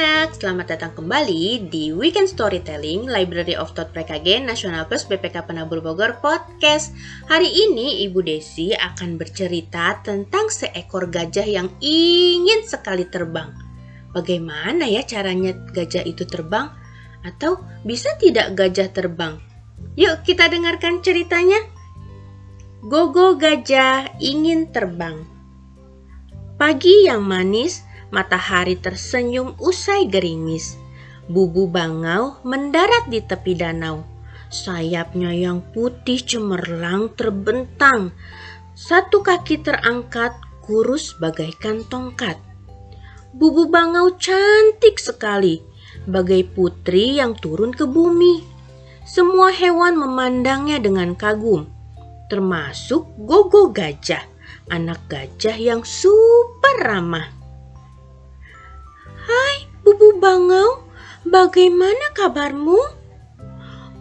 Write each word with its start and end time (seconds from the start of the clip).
anak-anak, 0.00 0.40
selamat 0.40 0.66
datang 0.72 0.92
kembali 0.96 1.68
di 1.68 1.92
Weekend 1.92 2.32
Storytelling 2.32 3.04
Library 3.04 3.52
of 3.52 3.76
Thought 3.76 3.92
PKG 3.92 4.40
Nasional 4.40 4.88
Plus 4.88 5.04
BPK 5.04 5.44
Penabur 5.44 5.84
Bogor 5.84 6.16
Podcast. 6.24 6.96
Hari 7.28 7.44
ini 7.44 8.08
Ibu 8.08 8.24
Desi 8.24 8.72
akan 8.72 9.20
bercerita 9.20 10.00
tentang 10.00 10.48
seekor 10.48 11.12
gajah 11.12 11.44
yang 11.44 11.68
ingin 11.84 12.64
sekali 12.64 13.12
terbang. 13.12 13.52
Bagaimana 14.16 14.88
ya 14.88 15.04
caranya 15.04 15.52
gajah 15.52 16.08
itu 16.08 16.24
terbang? 16.24 16.72
Atau 17.20 17.60
bisa 17.84 18.16
tidak 18.16 18.56
gajah 18.56 18.88
terbang? 18.96 19.36
Yuk 20.00 20.24
kita 20.24 20.48
dengarkan 20.48 21.04
ceritanya. 21.04 21.60
Gogo 22.80 23.36
gajah 23.36 24.16
ingin 24.16 24.72
terbang. 24.72 25.28
Pagi 26.56 27.04
yang 27.04 27.20
manis, 27.20 27.84
matahari 28.10 28.78
tersenyum 28.78 29.54
usai 29.58 30.06
gerimis. 30.06 30.78
Bubu 31.30 31.70
bangau 31.70 32.42
mendarat 32.42 33.06
di 33.06 33.22
tepi 33.22 33.54
danau. 33.54 34.02
Sayapnya 34.50 35.30
yang 35.30 35.62
putih 35.70 36.18
cemerlang 36.18 37.14
terbentang. 37.14 38.10
Satu 38.74 39.22
kaki 39.22 39.62
terangkat, 39.62 40.34
kurus 40.66 41.14
bagaikan 41.22 41.86
tongkat. 41.86 42.34
Bubu 43.30 43.70
bangau 43.70 44.18
cantik 44.18 44.98
sekali, 44.98 45.62
bagai 46.02 46.50
putri 46.50 47.22
yang 47.22 47.38
turun 47.38 47.70
ke 47.70 47.86
bumi. 47.86 48.42
Semua 49.06 49.54
hewan 49.54 49.94
memandangnya 49.94 50.82
dengan 50.82 51.14
kagum, 51.14 51.70
termasuk 52.26 53.06
Gogo 53.22 53.70
gajah, 53.70 54.22
anak 54.70 55.06
gajah 55.06 55.54
yang 55.54 55.82
super 55.86 56.74
ramah. 56.82 57.39
Bangau, 60.20 60.84
bagaimana 61.24 62.12
kabarmu? 62.12 62.76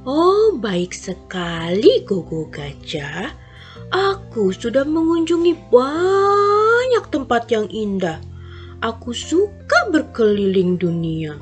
Oh, 0.03 0.51
baik 0.59 0.91
sekali, 0.91 2.03
Gogo 2.03 2.43
Gajah. 2.51 3.31
Aku 3.87 4.51
sudah 4.51 4.83
mengunjungi 4.83 5.71
banyak 5.71 7.07
tempat 7.07 7.47
yang 7.55 7.71
indah. 7.71 8.19
Aku 8.83 9.15
suka 9.15 9.87
berkeliling 9.95 10.75
dunia. 10.75 11.39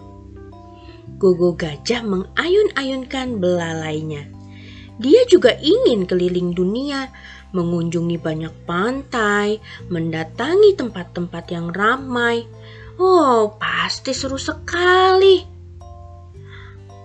Gogo 1.17 1.57
Gajah 1.57 2.05
mengayun-ayunkan 2.05 3.41
belalainya. 3.41 4.29
Dia 5.01 5.25
juga 5.25 5.57
ingin 5.57 6.05
keliling 6.05 6.53
dunia, 6.53 7.09
mengunjungi 7.49 8.21
banyak 8.21 8.53
pantai, 8.69 9.57
mendatangi 9.89 10.77
tempat-tempat 10.77 11.49
yang 11.49 11.73
ramai, 11.73 12.45
Oh, 12.97 13.53
pasti 13.61 14.09
seru 14.09 14.41
sekali. 14.41 15.45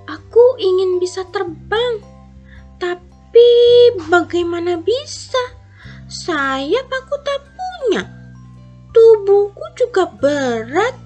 Aku 0.08 0.56
ingin 0.56 0.96
bisa 0.96 1.28
terbang, 1.28 2.00
tapi 2.80 3.52
bagaimana 4.08 4.80
bisa? 4.80 5.40
Sayap 6.08 6.88
aku 6.88 7.14
tak 7.20 7.40
punya. 7.44 8.08
Tubuhku 8.96 9.64
juga 9.76 10.08
berat. 10.08 10.96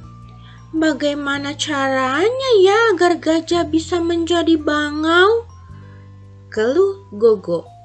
Bagaimana 0.70 1.55
caranya 1.59 2.50
ya 2.62 2.95
agar 2.95 3.19
gajah 3.19 3.67
bisa 3.67 3.98
menjadi 3.98 4.55
bangau? 4.55 5.47
Keluh 6.50 7.06
Gogo. 7.11 7.76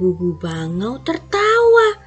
Bubu 0.00 0.40
Bangau 0.40 0.96
tertawa. 1.04 2.00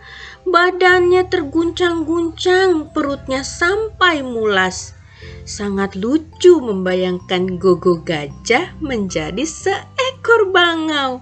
Badannya 0.50 1.30
terguncang-guncang, 1.30 2.90
perutnya 2.90 3.46
sampai 3.46 4.26
mulas. 4.26 4.98
Sangat 5.46 5.94
lucu 5.94 6.58
membayangkan 6.58 7.62
Gogo 7.62 8.02
gajah 8.02 8.74
menjadi 8.82 9.46
seekor 9.46 10.50
bangau. 10.50 11.22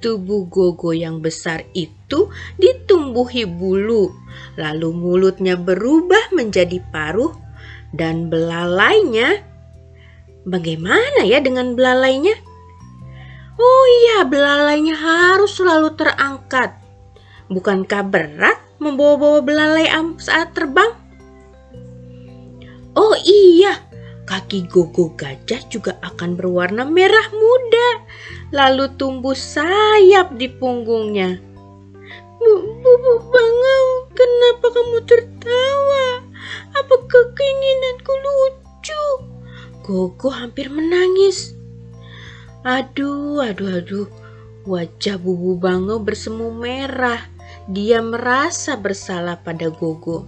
Tubuh 0.00 0.48
Gogo 0.48 0.96
yang 0.96 1.20
besar 1.20 1.68
itu 1.76 2.32
ditumbuhi 2.56 3.44
bulu, 3.44 4.08
lalu 4.56 4.88
mulutnya 4.96 5.60
berubah 5.60 6.32
menjadi 6.32 6.80
paruh 6.88 7.36
dan 7.92 8.32
belalainya. 8.32 9.44
Bagaimana 10.48 11.28
ya 11.28 11.44
dengan 11.44 11.76
belalainya? 11.76 12.47
Oh 13.58 13.84
iya, 14.06 14.22
belalainya 14.22 14.94
harus 14.94 15.58
selalu 15.58 15.98
terangkat. 15.98 16.78
Bukankah 17.50 18.06
berat 18.06 18.58
membawa-bawa 18.78 19.42
belalai 19.42 19.90
saat 20.22 20.54
terbang? 20.54 20.94
Oh 22.94 23.18
iya, 23.26 23.82
kaki 24.30 24.70
gogo 24.70 25.10
gajah 25.18 25.58
juga 25.66 25.98
akan 26.06 26.38
berwarna 26.38 26.86
merah 26.86 27.26
muda, 27.34 27.88
lalu 28.54 28.94
tumbuh 28.94 29.34
sayap 29.34 30.38
di 30.38 30.46
punggungnya. 30.46 31.42
Bu, 32.38 32.52
bu, 32.78 33.12
bangau, 33.34 33.86
kenapa 34.14 34.66
kamu 34.70 34.98
tertawa? 35.02 36.22
Apakah 36.78 37.24
keinginanku 37.34 38.14
lucu? 38.14 39.02
Gogo 39.82 40.30
hampir 40.30 40.70
menangis. 40.70 41.57
Aduh, 42.66 43.38
aduh, 43.38 43.78
aduh. 43.78 44.08
Wajah 44.66 45.16
Bubu 45.16 45.54
Bangau 45.56 46.02
bersemu 46.02 46.50
merah. 46.50 47.22
Dia 47.70 48.02
merasa 48.02 48.74
bersalah 48.74 49.38
pada 49.40 49.70
Gogo. 49.70 50.26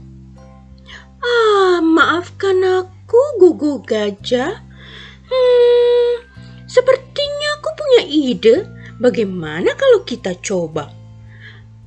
Ah, 1.20 1.82
maafkan 1.82 2.62
aku, 2.62 3.20
Gogo 3.36 3.82
Gajah. 3.82 4.62
Hmm, 5.26 6.14
sepertinya 6.64 7.48
aku 7.60 7.69
punya 7.76 8.02
ide. 8.06 8.56
Bagaimana 9.00 9.74
kalau 9.74 10.06
kita 10.06 10.36
coba? 10.38 10.92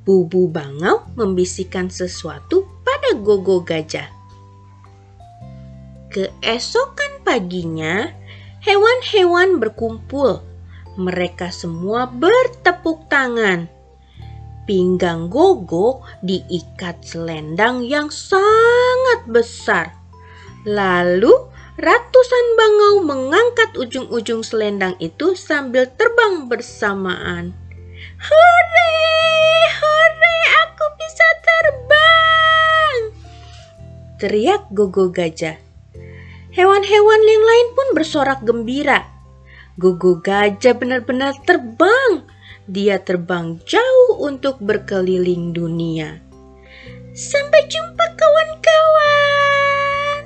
Bubu 0.04 0.52
Bangau 0.52 1.08
membisikkan 1.16 1.88
sesuatu 1.88 2.68
pada 2.84 3.16
Gogo 3.16 3.64
Gajah. 3.64 4.12
Keesokan 6.12 7.24
paginya, 7.26 8.12
Hewan-hewan 8.64 9.60
berkumpul. 9.60 10.40
Mereka 10.96 11.52
semua 11.52 12.08
bertepuk 12.08 13.12
tangan. 13.12 13.68
Pinggang 14.64 15.28
Gogo 15.28 16.00
diikat 16.24 17.04
selendang 17.04 17.84
yang 17.84 18.08
sangat 18.08 19.28
besar. 19.28 20.00
Lalu 20.64 21.36
ratusan 21.76 22.46
bangau 22.56 23.04
mengangkat 23.04 23.76
ujung-ujung 23.76 24.48
selendang 24.48 24.96
itu 25.04 25.36
sambil 25.36 25.92
terbang 26.00 26.48
bersamaan. 26.48 27.52
Hore, 28.16 28.96
hore, 29.76 30.38
aku 30.64 30.86
bisa 30.96 31.28
terbang! 31.44 33.00
Teriak 34.24 34.72
Gogo 34.72 35.12
Gajah. 35.12 35.73
Hewan-hewan 36.54 37.22
yang 37.26 37.42
lain 37.42 37.68
pun 37.74 37.88
bersorak 37.98 38.46
gembira. 38.46 39.10
Gugu 39.82 40.22
gajah 40.22 40.78
benar-benar 40.78 41.34
terbang. 41.50 42.30
Dia 42.70 43.02
terbang 43.02 43.58
jauh 43.66 44.22
untuk 44.22 44.62
berkeliling 44.62 45.50
dunia. 45.50 46.22
Sampai 47.18 47.66
jumpa 47.66 48.06
kawan-kawan. 48.06 50.22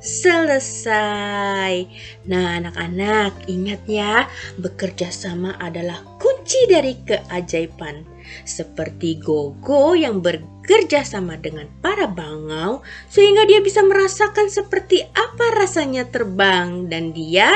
Selesai. 0.00 1.84
Nah, 2.24 2.56
anak-anak, 2.56 3.44
ingat 3.44 3.84
ya, 3.84 4.32
bekerja 4.56 5.12
sama 5.12 5.52
adalah 5.60 6.00
kunci 6.46 6.62
dari 6.70 6.94
keajaiban. 7.02 8.06
Seperti 8.46 9.18
Gogo 9.18 9.98
yang 9.98 10.22
bekerja 10.22 11.02
sama 11.02 11.34
dengan 11.34 11.66
para 11.82 12.06
bangau 12.06 12.86
sehingga 13.10 13.42
dia 13.50 13.58
bisa 13.58 13.82
merasakan 13.82 14.46
seperti 14.46 15.02
apa 15.10 15.58
rasanya 15.58 16.06
terbang 16.06 16.86
dan 16.86 17.10
dia 17.10 17.50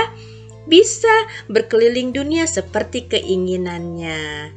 bisa 0.66 1.30
berkeliling 1.46 2.10
dunia 2.10 2.50
seperti 2.50 3.06
keinginannya. 3.06 4.50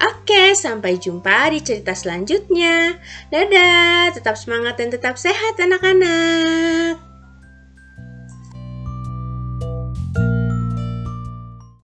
Oke, 0.00 0.56
sampai 0.56 0.96
jumpa 0.96 1.52
di 1.52 1.60
cerita 1.60 1.92
selanjutnya. 1.92 2.96
Dadah, 3.28 4.16
tetap 4.16 4.40
semangat 4.40 4.80
dan 4.80 4.96
tetap 4.96 5.20
sehat 5.20 5.60
anak-anak. 5.60 7.03